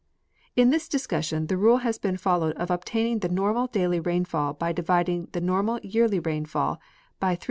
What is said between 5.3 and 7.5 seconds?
the normal yearly rain fall by 365.25.